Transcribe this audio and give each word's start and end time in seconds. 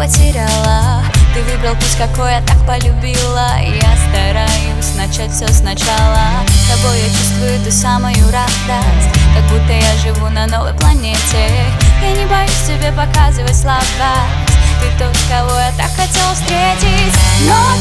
потеряла. 0.00 1.04
Ты 1.34 1.42
выбрал 1.42 1.74
путь, 1.74 1.96
какой 1.98 2.32
я 2.32 2.40
так 2.40 2.56
полюбила. 2.66 3.52
Я 3.60 3.92
стараюсь 4.08 4.94
начать 4.96 5.30
все 5.30 5.46
сначала. 5.48 6.22
Тобой 6.70 6.98
я 7.00 7.08
чувствую 7.08 7.60
ту 7.62 7.70
самую 7.70 8.24
радость. 8.32 9.10
Как 9.34 9.44
будто 9.50 9.72
я 9.72 9.96
живу 10.02 10.30
на 10.30 10.46
новой 10.46 10.72
планете. 10.72 11.66
Я 12.00 12.12
не 12.12 12.24
боюсь 12.24 12.66
тебе 12.66 12.92
показывать 12.92 13.54
слабость. 13.54 14.40
Ты 14.80 14.86
тот, 14.98 15.14
кого 15.28 15.58
я 15.58 15.70
так 15.76 15.90
хотел 15.94 16.32
встретить. 16.32 17.14
Ночь 17.46 17.79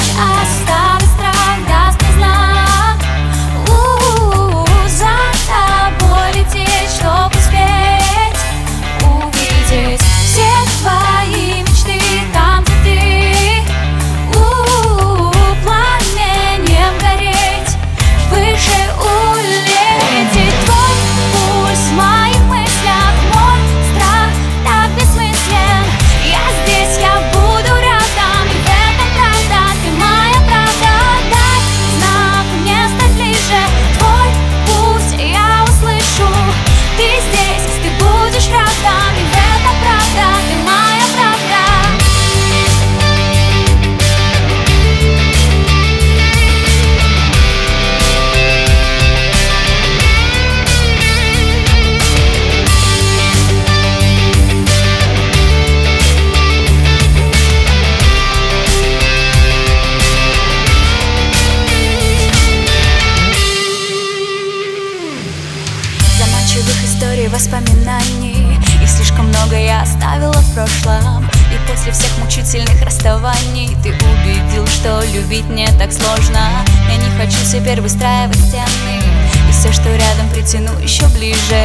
Историй, 66.99 67.29
воспоминаний. 67.29 68.59
Их 68.83 68.89
слишком 68.89 69.29
много 69.29 69.55
я 69.55 69.83
оставила 69.83 70.33
в 70.33 70.53
прошлом. 70.53 71.23
И 71.49 71.71
после 71.71 71.93
всех 71.93 72.17
мучительных 72.17 72.81
расставаний 72.83 73.77
Ты 73.81 73.93
убедил, 73.93 74.67
что 74.67 75.01
любить 75.13 75.47
не 75.49 75.67
так 75.77 75.93
сложно. 75.93 76.41
Я 76.89 76.97
не 76.97 77.09
хочу 77.17 77.37
теперь 77.49 77.79
выстраивать 77.79 78.35
стены. 78.35 79.01
И 79.47 79.51
все, 79.53 79.71
что 79.71 79.89
рядом, 79.89 80.29
притяну 80.33 80.77
еще 80.79 81.07
ближе. 81.07 81.63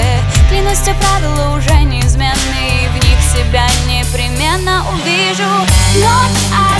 Клянусь, 0.50 0.78
те 0.84 0.94
правила 0.94 1.56
уже 1.56 1.80
неизменны. 1.80 2.84
И 2.84 2.88
в 2.96 3.04
них 3.04 3.18
себя 3.20 3.66
непременно 3.88 4.84
увижу. 4.92 5.50
Ночь 5.96 6.73